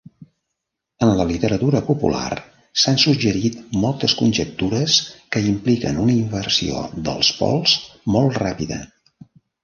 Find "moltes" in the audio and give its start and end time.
3.83-4.15